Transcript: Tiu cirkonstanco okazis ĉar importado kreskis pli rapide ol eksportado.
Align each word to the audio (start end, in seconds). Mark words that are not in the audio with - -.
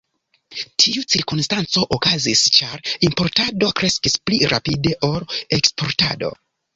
Tiu 0.83 1.01
cirkonstanco 1.15 1.83
okazis 1.97 2.41
ĉar 2.57 2.81
importado 3.09 3.69
kreskis 3.81 4.17
pli 4.31 4.41
rapide 4.55 4.95
ol 5.09 5.29
eksportado. 5.59 6.33